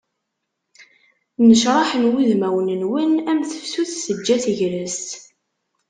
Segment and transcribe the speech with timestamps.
[1.47, 5.09] Necraḥen wudmawen-nwen, am tefsut teǧǧa tegrest.